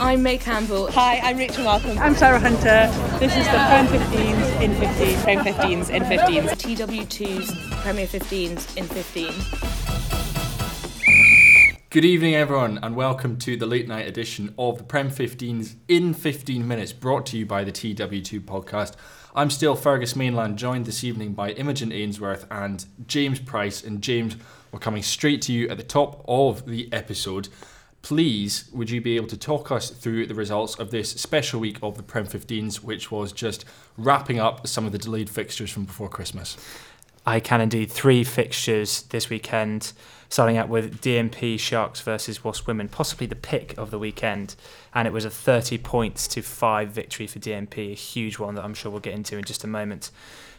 [0.00, 0.88] I'm May Campbell.
[0.92, 1.98] Hi, I'm Rachel Malcolm.
[1.98, 2.86] I'm Sarah Hunter.
[3.18, 5.18] This is the Prem 15s in 15.
[5.22, 6.50] Prem 15s in 15s.
[6.50, 9.32] TW2's Premier 15s in 15.
[11.90, 16.14] Good evening, everyone, and welcome to the late night edition of the Prem 15s in
[16.14, 18.92] 15 minutes, brought to you by the TW2 podcast.
[19.34, 23.82] I'm still Fergus Mainland, joined this evening by Imogen Ainsworth and James Price.
[23.82, 24.36] And James,
[24.70, 27.48] we're coming straight to you at the top of the episode.
[28.02, 31.78] Please, would you be able to talk us through the results of this special week
[31.82, 33.64] of the Prem 15s, which was just
[33.96, 36.56] wrapping up some of the delayed fixtures from before Christmas?
[37.26, 37.90] I can indeed.
[37.90, 39.92] Three fixtures this weekend,
[40.30, 44.54] starting out with DMP Sharks versus Wasp Women, possibly the pick of the weekend.
[44.94, 48.64] And it was a 30 points to 5 victory for DMP, a huge one that
[48.64, 50.10] I'm sure we'll get into in just a moment.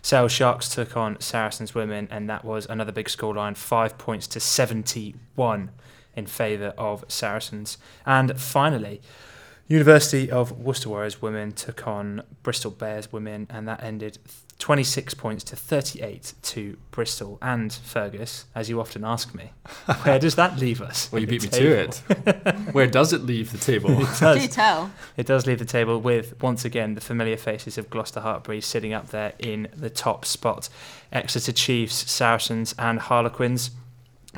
[0.04, 4.40] Sale Sharks took on Saracens Women, and that was another big scoreline 5 points to
[4.40, 5.72] 71
[6.16, 7.78] in favour of Saracens.
[8.06, 9.02] And finally,
[9.70, 14.18] University of Worcester Warriors Women took on Bristol Bears Women, and that ended
[14.58, 19.52] 26 points to 38 to Bristol and Fergus, as you often ask me.
[20.04, 21.12] Where does that leave us?
[21.12, 21.96] Well, you beat me to it.
[22.74, 23.92] Where does it leave the table?
[24.02, 24.42] it does.
[24.42, 24.92] Do tell.
[25.16, 28.92] It does leave the table with, once again, the familiar faces of Gloucester Hartpury sitting
[28.92, 30.68] up there in the top spot.
[31.14, 33.70] Exeter Chiefs, Saracens, and Harlequins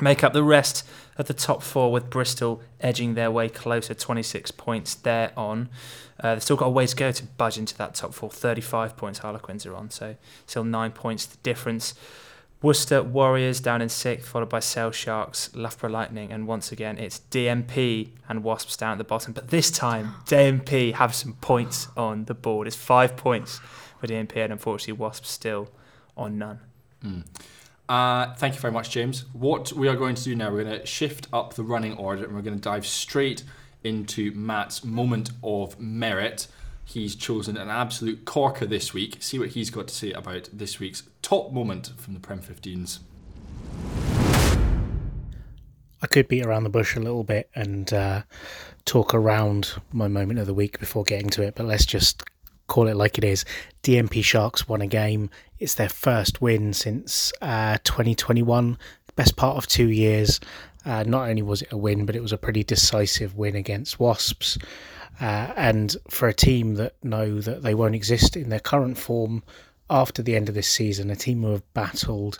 [0.00, 4.50] make up the rest of the top four with Bristol edging their way closer, 26
[4.52, 5.68] points there on.
[6.18, 8.30] Uh, they've still got a way to go to budge into that top four.
[8.30, 11.94] 35 points Harlequins are on, so still nine points the difference.
[12.62, 17.20] Worcester Warriors down in sixth, followed by Sale Sharks, Loughborough Lightning, and once again it's
[17.30, 19.32] DMP and Wasps down at the bottom.
[19.32, 22.68] But this time, DMP have some points on the board.
[22.68, 23.60] It's five points
[24.00, 25.70] for DMP, and unfortunately, Wasps still
[26.16, 26.60] on none.
[27.04, 27.24] Mm.
[27.88, 29.24] Uh, thank you very much, James.
[29.32, 32.24] What we are going to do now, we're going to shift up the running order
[32.24, 33.42] and we're going to dive straight
[33.84, 36.46] into Matt's moment of merit.
[36.84, 39.18] He's chosen an absolute corker this week.
[39.20, 43.00] See what he's got to say about this week's top moment from the Prem 15s.
[46.02, 48.22] I could beat around the bush a little bit and uh,
[48.84, 52.24] talk around my moment of the week before getting to it, but let's just
[52.66, 53.44] call it like it is.
[53.82, 55.30] DMP Sharks won a game.
[55.58, 58.78] It's their first win since uh, 2021,
[59.16, 60.40] best part of two years.
[60.84, 64.00] Uh, not only was it a win, but it was a pretty decisive win against
[64.00, 64.58] Wasps.
[65.20, 69.42] Uh, and for a team that know that they won't exist in their current form
[69.90, 72.38] after the end of this season, a team who have battled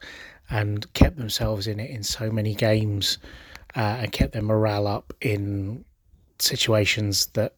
[0.51, 3.19] and kept themselves in it in so many games
[3.77, 5.85] uh, and kept their morale up in
[6.39, 7.55] situations that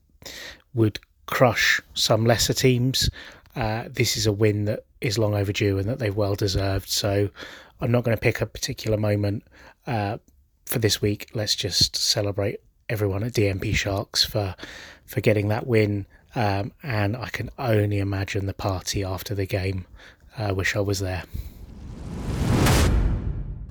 [0.75, 3.11] would crush some lesser teams.
[3.57, 6.89] Uh, this is a win that is long overdue and that they've well deserved.
[6.89, 7.29] So
[7.81, 9.45] I'm not going to pick a particular moment
[9.87, 10.19] uh,
[10.67, 11.31] for this week.
[11.35, 14.55] Let's just celebrate everyone at DMP Sharks for
[15.07, 16.07] for getting that win.
[16.35, 19.87] Um, and I can only imagine the party after the game.
[20.37, 21.23] I uh, wish I was there.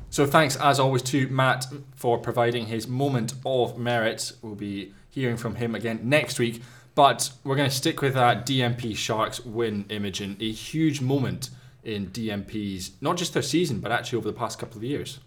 [0.09, 1.65] So thanks as always to Matt
[1.95, 4.31] for providing his moment of merit.
[4.41, 6.61] We'll be hearing from him again next week.
[6.95, 10.37] But we're going to stick with that DMP Sharks win, image Imogen.
[10.39, 11.49] A huge moment
[11.83, 15.19] in DMP's, not just their season, but actually over the past couple of years.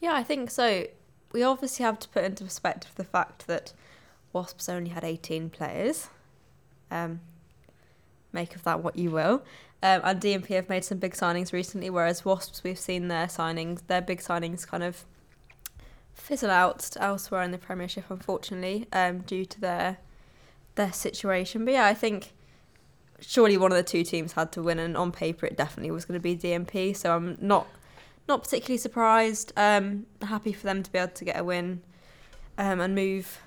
[0.00, 0.86] Yeah, I think so.
[1.32, 3.72] We obviously have to put into perspective the fact that
[4.32, 6.08] Wasps only had 18 players.
[6.90, 7.20] Um,
[8.32, 9.42] make of that what you will.
[9.82, 13.86] Um, and DMP have made some big signings recently, whereas Wasps, we've seen their signings,
[13.86, 15.04] their big signings kind of
[16.12, 19.98] fizzle out elsewhere in the Premiership, unfortunately, um, due to their
[20.80, 21.64] their situation.
[21.64, 22.32] But yeah, I think
[23.20, 26.04] surely one of the two teams had to win, and on paper it definitely was
[26.04, 26.96] going to be DMP.
[26.96, 27.66] So I'm not
[28.28, 29.52] not particularly surprised.
[29.56, 31.82] Um, happy for them to be able to get a win
[32.58, 33.40] um, and move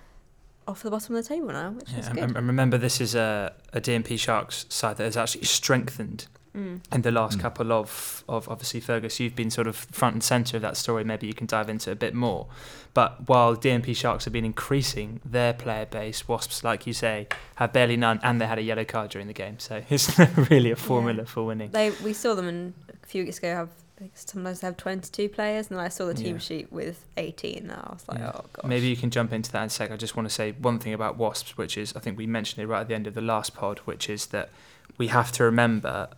[0.68, 2.24] off the bottom of the table now, which yeah, is good.
[2.24, 6.80] And remember, this is a, a DMP Sharks side that has actually strengthened mm.
[6.92, 7.42] in the last mm.
[7.42, 11.04] couple of, of obviously Fergus, you've been sort of front and centre of that story.
[11.04, 12.48] Maybe you can dive into a bit more.
[12.94, 17.74] But while DMP Sharks have been increasing their player base, Wasps, like you say, have
[17.74, 19.60] barely none, and they had a yellow card during the game.
[19.60, 20.18] So it's
[20.50, 21.26] really a formula yeah.
[21.26, 21.72] for winning.
[21.72, 23.70] They we saw them in, a few weeks ago have
[24.16, 26.40] sometimes they have 22 players and then I saw the team yeah.
[26.40, 28.32] sheet with 18 and I was like yeah.
[28.36, 30.34] oh god maybe you can jump into that in a sec I just want to
[30.34, 32.96] say one thing about Wasps which is I think we mentioned it right at the
[32.96, 34.50] end of the last pod which is that
[34.98, 36.10] we have to remember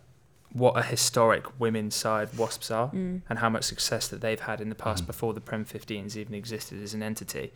[0.56, 3.20] what a historic women's side Wasps are mm.
[3.28, 5.06] and how much success that they've had in the past mm.
[5.06, 7.52] before the Prem 15s even existed as an entity.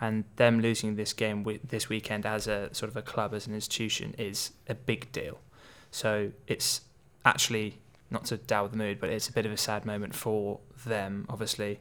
[0.00, 3.54] And them losing this game this weekend as a sort of a club, as an
[3.54, 5.38] institution, is a big deal.
[5.90, 6.82] So it's
[7.24, 7.78] actually,
[8.10, 11.26] not to dour the mood, but it's a bit of a sad moment for them.
[11.28, 11.80] Obviously,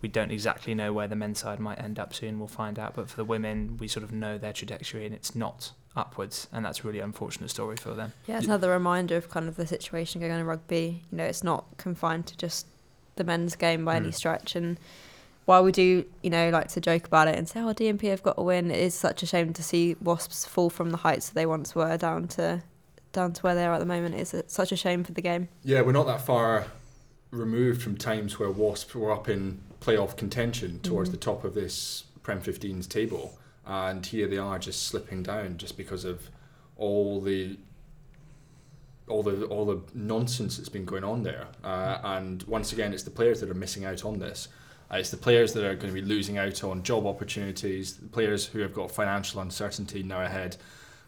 [0.00, 2.38] we don't exactly know where the men's side might end up soon.
[2.38, 2.94] We'll find out.
[2.94, 6.64] But for the women, we sort of know their trajectory, and it's not upwards, and
[6.64, 8.12] that's a really unfortunate story for them.
[8.26, 11.02] Yeah, it's another reminder of kind of the situation going on in rugby.
[11.10, 12.66] You know, it's not confined to just
[13.16, 14.14] the men's game by any Mm.
[14.14, 14.56] stretch.
[14.56, 14.78] And
[15.44, 18.22] while we do, you know, like to joke about it and say, "Oh, DMP have
[18.22, 21.28] got a win," it is such a shame to see Wasps fall from the heights
[21.28, 22.62] that they once were down to
[23.12, 24.16] down to where they are at the moment.
[24.16, 25.48] It's such a shame for the game.
[25.62, 26.64] Yeah, we're not that far
[27.30, 31.12] removed from times where Wasps were up in playoff contention towards Mhm.
[31.12, 35.76] the top of this Prem 15's table, and here they are just slipping down just
[35.76, 36.28] because of
[36.76, 37.56] all the
[39.08, 41.46] all the all the nonsense that's been going on there.
[41.62, 44.48] Uh, and once again, it's the players that are missing out on this.
[44.90, 47.96] Uh, it's the players that are going to be losing out on job opportunities.
[47.96, 50.56] The players who have got financial uncertainty now ahead,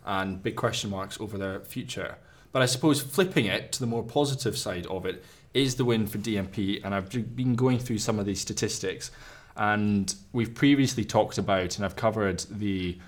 [0.04, 2.16] and big question marks over their future.
[2.52, 6.06] But I suppose flipping it to the more positive side of it is the win
[6.06, 9.10] for DMP, and I've been going through some of these statistics,
[9.56, 12.98] and we've previously talked about, and I've covered the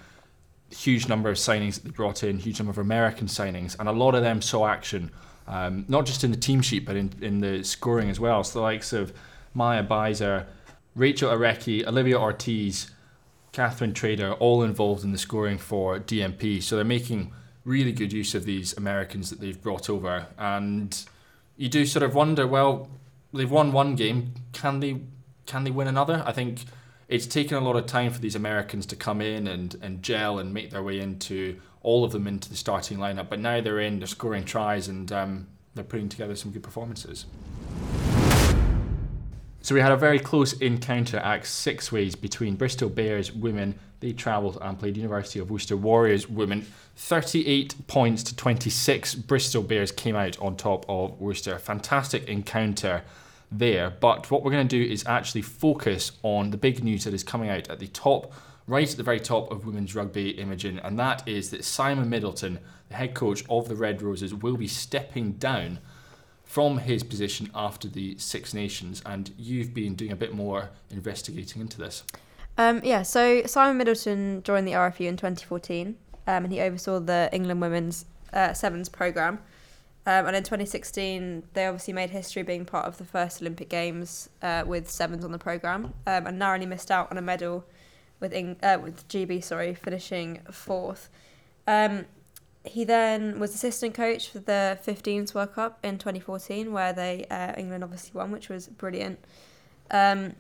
[0.71, 3.93] huge number of signings that they brought in, huge number of American signings, and a
[3.93, 5.11] lot of them saw action,
[5.47, 8.45] um, not just in the team sheet, but in, in the scoring as well.
[8.45, 9.13] So the likes of
[9.55, 10.47] Maya Beiser,
[10.95, 12.91] Rachel Arecki, Olivia Ortiz,
[13.53, 16.63] Catherine Trader, all involved in the scoring for DMP.
[16.63, 17.33] So they're making
[17.65, 20.27] really good use of these Americans that they've brought over.
[20.39, 20.97] And
[21.57, 22.89] you do sort of wonder, well,
[23.33, 25.01] they've won one game, can they
[25.49, 26.23] can they win another?
[26.25, 26.61] I think
[27.09, 30.39] it's taken a lot of time for these Americans to come in and, and gel
[30.39, 33.31] and make their way into all of them into the starting lineup.
[33.31, 37.25] But now they're in, they're scoring tries, and um, they're putting together some good performances.
[39.63, 43.79] So we had a very close encounter at Sixways between Bristol Bears women.
[44.01, 46.67] They travelled and played University of Worcester Warriors women.
[46.97, 49.15] 38 points to 26.
[49.17, 51.59] Bristol Bears came out on top of Worcester.
[51.59, 53.03] Fantastic encounter
[53.51, 53.91] there.
[53.91, 57.25] But what we're going to do is actually focus on the big news that is
[57.25, 58.33] coming out at the top,
[58.67, 62.59] right at the very top of women's rugby Imogen, and that is that Simon Middleton,
[62.89, 65.79] the head coach of the Red Roses, will be stepping down
[66.45, 71.61] from his position after the Six Nations, and you've been doing a bit more investigating
[71.61, 72.05] into this.
[72.57, 75.97] Um, yeah, so Simon Middleton joined the RFU in 2014,
[76.27, 79.41] um, and he oversaw the England women's uh, sevens program.
[80.09, 84.31] Um, and in 2016, they obviously made history being part of the first Olympic Games
[84.41, 87.67] uh, with sevens on the program, um, and narrowly missed out on a medal
[88.19, 91.11] with Eng- uh, with GB, sorry, finishing fourth.
[91.67, 92.07] Um,
[92.65, 97.53] he then was assistant coach for the 15s World Cup in 2014, where they uh,
[97.59, 99.19] England obviously won, which was brilliant.
[99.91, 100.37] Um,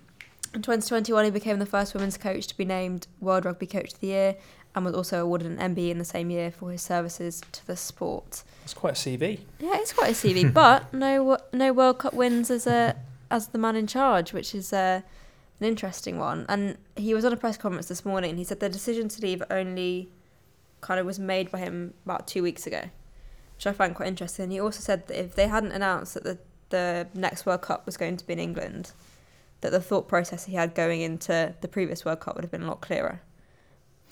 [0.54, 4.00] in 2021, he became the first women's coach to be named World Rugby Coach of
[4.00, 4.36] the Year
[4.78, 7.76] and was also awarded an MBE in the same year for his services to the
[7.76, 8.42] sport.
[8.64, 9.40] It's quite a CV.
[9.58, 12.96] Yeah, it's quite a CV, but no no World Cup wins as a
[13.30, 15.02] as the man in charge, which is uh,
[15.60, 16.46] an interesting one.
[16.48, 18.30] And he was on a press conference this morning.
[18.30, 20.10] and He said the decision to leave only
[20.80, 22.82] kind of was made by him about two weeks ago,
[23.56, 24.44] which I find quite interesting.
[24.44, 26.38] And he also said that if they hadn't announced that the
[26.70, 28.92] the next World Cup was going to be in England,
[29.60, 32.62] that the thought process he had going into the previous World Cup would have been
[32.62, 33.20] a lot clearer,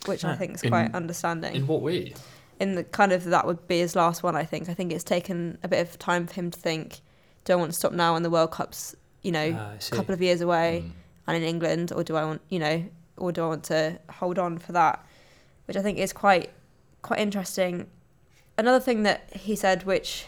[0.09, 0.37] which I Ah.
[0.37, 2.15] think is In- quite understanding In what way?
[2.61, 4.35] in the kind of that would be his last one.
[4.37, 4.69] I think.
[4.69, 7.01] I think it's taken a bit of time for him to think.
[7.45, 9.97] Do I want to stop now when the World Cup's you know Ah, I a
[9.97, 10.91] couple of years away Mm.
[11.29, 12.85] and in England, or do I want you know,
[13.17, 15.05] or do I want to hold on for that?
[15.67, 16.51] Which I think is quite
[17.03, 17.87] quite interesting.
[18.59, 20.27] Another thing that he said, which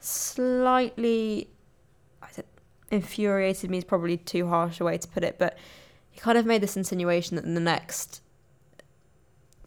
[0.00, 1.48] slightly
[2.22, 2.44] I said,
[2.90, 5.58] infuriated me, is probably too harsh a way to put it, but
[6.10, 8.22] he kind of made this insinuation that in the next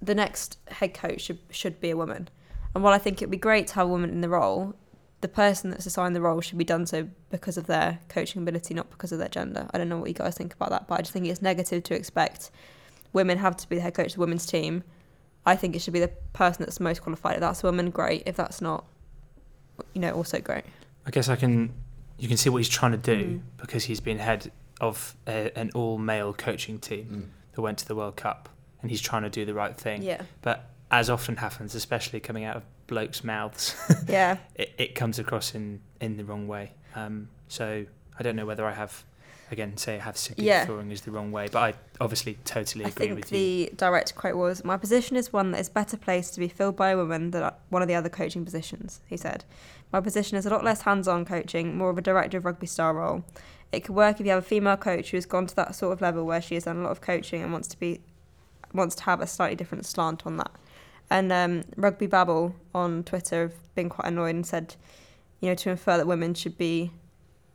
[0.02, 2.30] the next head coach should should be a woman.
[2.74, 4.76] And while I think it'd be great to have a woman in the role,
[5.22, 8.74] the person that's assigned the role should be done so because of their coaching ability,
[8.74, 9.68] not because of their gender.
[9.74, 11.84] I don't know what you guys think about that, but I just think it's negative
[11.84, 12.52] to expect
[13.12, 14.84] women have to be the head coach of the women's team.
[15.46, 17.36] I think it should be the person that's most qualified.
[17.36, 18.24] If that's a woman, great.
[18.28, 18.86] If that's not,
[19.94, 20.64] you know, also great.
[21.06, 21.74] I guess I can.
[22.20, 23.42] You can see what he's trying to do Mm.
[23.58, 24.52] because he's been head
[24.82, 27.56] of a, an all-male coaching team Mm.
[27.56, 28.50] that went to the World Cup,
[28.82, 30.02] and he's trying to do the right thing.
[30.04, 33.76] Yeah, But as often happens, especially coming out of blokes' mouths,
[34.08, 34.38] yeah.
[34.56, 36.72] it, it comes across in, in the wrong way.
[36.96, 37.86] Um, so
[38.18, 39.04] I don't know whether I have,
[39.52, 40.68] again, say I have Siggy Yeah.
[40.90, 43.38] Is the wrong way, but I obviously totally I agree with you.
[43.38, 46.76] the direct quote was, "My position is one that is better placed to be filled
[46.76, 49.46] by a woman than one of the other coaching positions." He said,
[49.92, 52.94] "My position is a lot less hands-on coaching, more of a director of rugby star
[52.94, 53.24] role.
[53.72, 55.94] It could work if you have a female coach who has gone to that sort
[55.94, 58.02] of level where she has done a lot of coaching and wants to be
[58.74, 60.52] wants to have a slightly different slant on that."
[61.10, 64.76] And um, Rugby Babble on Twitter have been quite annoyed and said,
[65.42, 66.92] you know, to infer that women should be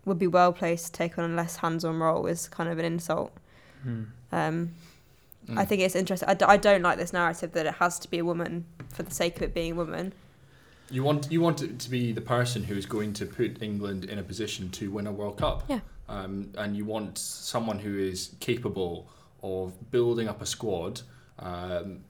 [0.05, 2.85] would be well placed to take on a less hands-on role is kind of an
[2.85, 3.33] insult.
[3.83, 4.03] Hmm.
[4.33, 4.71] Um,
[5.49, 5.59] Mm.
[5.59, 6.29] I think it's interesting.
[6.29, 9.03] I, d- I don't like this narrative that it has to be a woman for
[9.03, 10.15] the sake of it being a woman.
[10.91, 14.05] You want you want it to be the person who is going to put England
[14.05, 15.65] in a position to win a World Cup.
[15.69, 15.81] Yeah.
[16.09, 19.07] Um, and you want someone who is capable
[19.45, 21.03] of building up a squad,
[21.39, 22.01] um,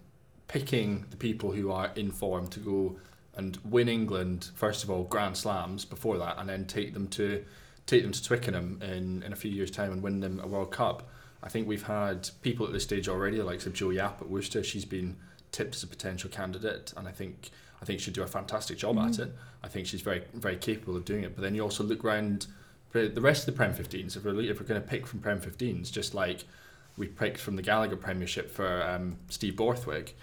[0.46, 2.96] picking the people who are in form to go
[3.36, 7.44] and win England first of all Grand Slams before that, and then take them to
[7.86, 10.70] take them to Twickenham in, in a few years' time and win them a World
[10.70, 11.08] Cup.
[11.42, 14.62] I think we've had people at this stage already, of Jo Yapp at Worcester.
[14.62, 15.16] She's been
[15.52, 17.50] tipped as a potential candidate, and I think
[17.82, 19.32] I think she'd do a fantastic job at it.
[19.62, 21.34] I think she's very very capable of doing it.
[21.34, 22.46] But then you also look around
[22.92, 24.16] the the rest of the Prem 15s.
[24.16, 26.44] If we're if we're going to pick from Prem 15s, just like
[26.96, 30.16] we picked from the Gallagher Premiership for um, Steve Borthwick,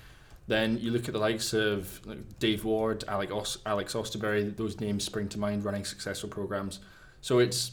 [0.47, 2.01] then you look at the likes of
[2.39, 4.55] Dave Ward, Alex Os- Alex Austerberry.
[4.55, 6.79] Those names spring to mind, running successful programs.
[7.21, 7.71] So it's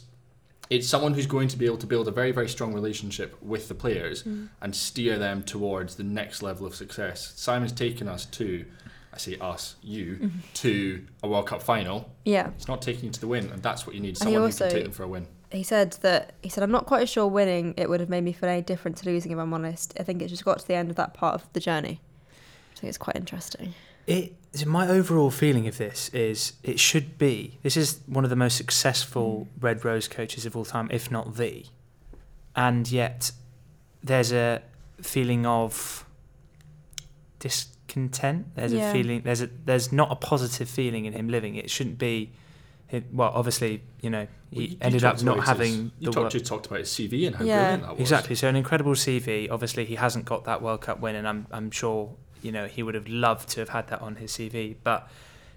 [0.69, 3.67] it's someone who's going to be able to build a very very strong relationship with
[3.69, 4.23] the players
[4.61, 7.33] and steer them towards the next level of success.
[7.35, 8.65] Simon's taken us to,
[9.11, 12.11] I say us, you, to a World Cup final.
[12.23, 12.49] Yeah.
[12.49, 14.17] It's not taking you to the win, and that's what you need.
[14.17, 15.25] Someone who can take them for a win.
[15.51, 18.33] He said that he said I'm not quite sure winning it would have made me
[18.33, 19.93] feel any different to losing if I'm honest.
[19.99, 22.01] I think it just got to the end of that part of the journey.
[22.75, 23.73] I think it's quite interesting.
[24.05, 27.57] It my overall feeling of this is it should be.
[27.63, 29.63] This is one of the most successful mm.
[29.63, 31.65] Red Rose coaches of all time, if not the.
[32.55, 33.31] And yet,
[34.03, 34.61] there's a
[35.01, 36.05] feeling of
[37.39, 38.55] discontent.
[38.55, 38.89] There's Yeah.
[38.89, 39.21] a feeling.
[39.21, 41.55] There's a there's not a positive feeling in him living.
[41.55, 42.31] It shouldn't be.
[42.91, 46.05] It, well, obviously, you know, he Well, you- you ended up not having his, you
[46.07, 47.57] the talked, work- you talked about his CV and how Yeah.
[47.59, 47.99] brilliant that was.
[48.01, 48.35] Exactly.
[48.35, 49.47] So an incredible CV.
[49.49, 52.81] Obviously, he hasn't got that World Cup win, and I'm I'm sure you know he
[52.81, 54.75] would have loved to have had that on his CV.
[54.83, 55.07] But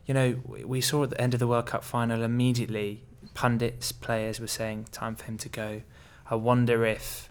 [0.07, 3.03] you know, we- we saw at the end of the World Cup final immediately,
[3.35, 5.83] pundits, players were saying time for him to go.
[6.31, 7.31] I wonder if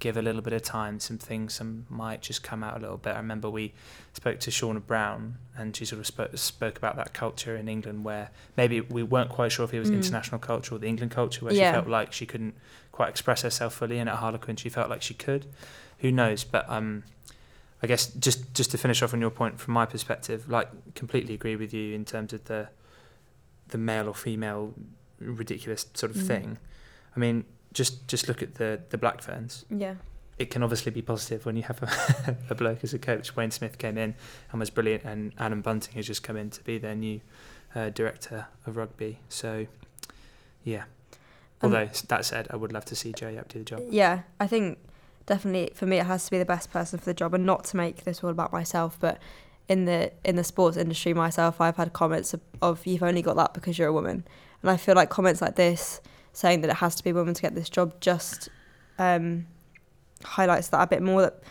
[0.00, 2.96] give a little bit of time, some things some might just come out a little
[2.96, 3.14] bit.
[3.14, 3.72] I remember we
[4.14, 8.02] spoke to Shaunagh Brown, and she sort of spoke, spoke about that culture in England
[8.04, 9.94] where maybe we weren't quite sure if it was Mm.
[9.96, 11.70] international culture or the England culture, where Yeah.
[11.70, 12.54] she felt like she couldn't
[12.90, 15.46] quite express herself fully, and at Harlequin she felt like she could.
[15.98, 16.44] Who knows?
[16.44, 17.04] But um,
[17.82, 21.34] I guess just just to finish off on your point from my perspective, like completely
[21.34, 22.68] agree with you in terms of the
[23.68, 24.74] the male or female
[25.18, 26.26] ridiculous sort of Mm.
[26.26, 26.58] thing.
[27.14, 29.94] I mean, just just look at the the Black Ferns Yeah.
[30.38, 33.36] it can obviously be positive when you have a, a bloke as a coach.
[33.36, 34.14] Wayne Smith came in
[34.50, 37.20] and was brilliant, and Allan Bunting has just come in to be their new
[37.74, 39.18] uh, director of rugby.
[39.28, 39.66] So,
[40.64, 40.84] yeah.
[41.62, 43.82] Um, Although that said, I would love to see Jo Yapp do the job.
[43.90, 44.78] Yeah, I think
[45.26, 47.64] definitely for me it has to be the best person for the job, and not
[47.66, 49.18] to make this all about myself, but
[49.68, 53.36] in the in the sports industry myself, I've had comments of, of you've only got
[53.36, 54.24] that because you're a woman,
[54.62, 56.00] and I feel like comments like this
[56.32, 58.48] saying that it has to be a woman to get this job just
[58.98, 59.46] um,
[60.24, 61.22] highlights that a bit more.
[61.22, 61.42] That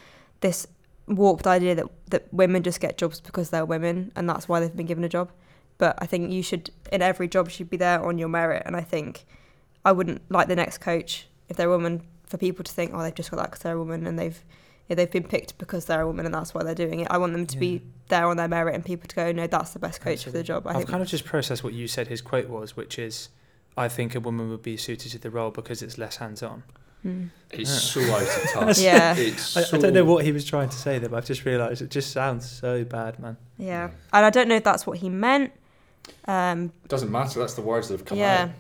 [0.41, 0.67] this
[1.07, 4.75] warped idea that that women just get jobs because they're women, and that's why they've
[4.75, 5.31] been given a job.
[5.77, 8.63] But I think you should in every job you should be there on your merit,
[8.65, 9.25] and I think
[9.85, 13.01] I wouldn't like the next coach if they're a woman for people to think, oh,
[13.01, 14.43] they've just got that because they're a woman and they've
[14.87, 17.07] yeah, they've been picked because they're a woman and that's why they're doing it.
[17.11, 19.71] I want them to be there on their merit and people to go, no, that's
[19.71, 20.65] the best coach for the job.
[20.65, 20.89] I I've think.
[20.89, 23.29] kind of just processed what you said his quote was, which is,
[23.79, 26.63] I think a woman would be suited to the role because it's less hands on.
[27.05, 27.29] Mm.
[27.51, 28.03] It's Yeah.
[28.05, 28.79] so out of touch.
[28.79, 29.15] Yeah.
[29.15, 31.25] It's I, so, I don't know what he was trying to say there, but I've
[31.25, 33.37] just realised it just sounds so bad, man.
[33.57, 35.51] Yeah, and I don't know if that's what he meant.
[36.25, 37.39] Um, Doesn't matter.
[37.39, 38.47] That's the words that have come yeah, out.
[38.49, 38.53] Yeah.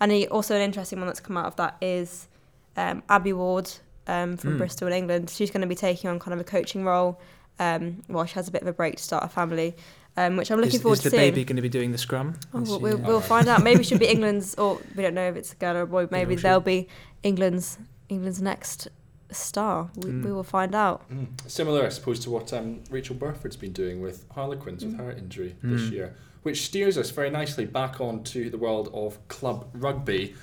[0.00, 2.28] And he, also an interesting one that's come out of that is
[2.76, 3.70] um, Abbie Ward
[4.06, 4.58] um, from Mm.
[4.58, 5.30] Bristol in England.
[5.30, 7.20] She's going to be taking on kind of a coaching role.
[7.58, 9.76] Um, while she has a bit of a break to start a family,
[10.16, 11.98] um, which I'm looking is, forward is to the baby going to be doing the
[11.98, 12.38] scrum?
[12.52, 13.62] Oh, Is we'll, we'll, uh, find out.
[13.62, 16.08] Maybe she'll be England's, or we don't know if it's a girl or a boy.
[16.10, 16.88] Maybe or they'll be
[17.22, 17.78] England's
[18.08, 18.88] England's next
[19.30, 19.90] star.
[19.96, 20.24] We, Mm.
[20.24, 21.08] we will find out.
[21.10, 21.26] Mm.
[21.50, 24.98] Similar, I suppose, to what um, Rachael Burford's been doing with Harlequins with Mm.
[24.98, 25.92] her injury this Mm.
[25.92, 30.34] year, which steers us very nicely back onto the world of club rugby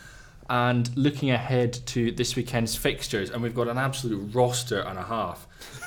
[0.50, 3.30] and looking ahead to this weekend's fixtures.
[3.30, 5.46] And we've got an absolute roster and a half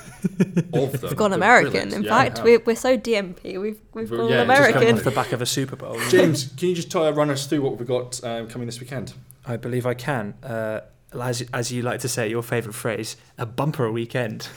[0.73, 1.01] of them.
[1.03, 1.93] We've gone American.
[1.93, 3.61] In Yeah, fact, we're, we're so DMP.
[3.61, 4.97] We've we've gone yeah, just Just American.
[4.99, 5.99] off the back of a Super Bowl.
[6.09, 9.15] James, can you just tell, run us through what we've got um, coming this weekend?
[9.45, 10.35] I believe I can.
[10.43, 10.81] Uh,
[11.21, 14.49] as, as you like to say, your favourite phrase, a bumper weekend.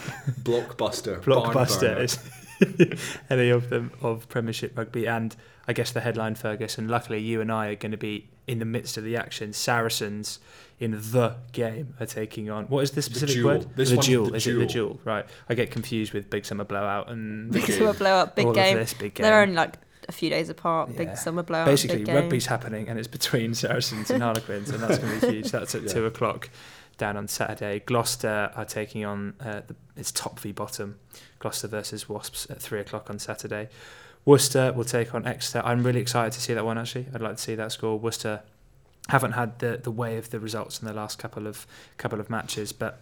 [0.43, 1.23] Blockbuster.
[1.25, 2.19] barn Blockbuster is
[3.29, 5.07] any of them of Premiership Rugby.
[5.07, 5.35] And
[5.67, 8.59] I guess the headline, Fergus, and luckily you and I are going to be in
[8.59, 9.53] the midst of the action.
[9.53, 10.39] Saracens
[10.79, 12.65] in the game are taking on.
[12.65, 13.45] What is the specific duel.
[13.59, 13.67] word?
[13.75, 14.25] This the one's duel.
[14.29, 14.93] the is it the duel.
[14.93, 14.99] duel?
[15.03, 15.25] Right.
[15.49, 18.35] I get confused with Big Summer Blowout and Big Summer Blowout.
[18.35, 18.77] big game.
[18.77, 19.23] of this big game.
[19.23, 19.75] They're only like
[20.07, 20.89] a few days apart.
[20.91, 20.97] Yeah.
[20.97, 21.65] Big summer blowout.
[21.65, 22.15] Basically, big game.
[22.15, 25.49] rugby's happening, and it's between Saracens and Harlequins, and that's going to be huge.
[25.51, 25.93] That's at Yeah.
[25.93, 26.49] two o'clock
[26.97, 27.79] down on Saturday.
[27.79, 30.97] Gloucester are taking on uh, the, it's top v bottom.
[31.39, 33.69] Gloucester versus Wasps at three o'clock on Saturday.
[34.25, 35.61] Worcester will take on Exeter.
[35.63, 36.77] I'm really excited to see that one.
[36.77, 37.99] Actually, I'd like to see that score.
[37.99, 38.41] Worcester
[39.09, 42.29] haven't had the the way of the results in the last couple of couple of
[42.29, 42.99] matches, but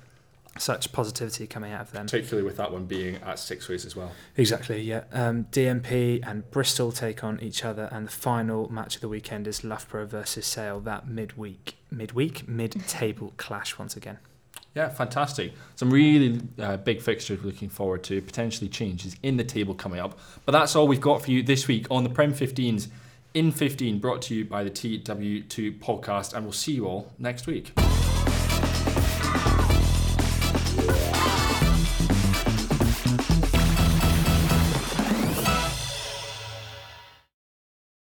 [0.57, 2.05] such positivity coming out of them.
[2.05, 4.12] Particularly with that one being at Sixways as well.
[4.38, 5.03] Exactly, yeah.
[5.12, 9.48] Um, DMP and Bristol take on each other, and the final match of the weekend
[9.48, 10.81] is Loughborough versus Sale.
[10.81, 14.19] That midweek, midweek, mid-table clash once again.
[14.75, 15.53] Yeah, fantastic.
[15.75, 20.00] Some really uh, big fixtures we're looking forward to, potentially changes in the table coming
[20.00, 20.17] up.
[20.45, 22.88] But that's all we've got for you this week on the Prem 15s
[23.36, 27.45] in 15, brought to you by the TW2 podcast, and we'll see you all next
[27.48, 27.72] week.